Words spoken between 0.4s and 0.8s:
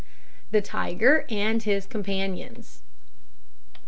THE